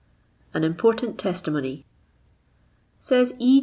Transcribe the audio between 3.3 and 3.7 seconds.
E.